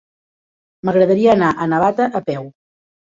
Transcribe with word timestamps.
M'agradaria 0.87 1.31
anar 1.35 1.49
a 1.53 1.67
Navata 1.73 2.09
a 2.21 2.23
peu. 2.31 2.49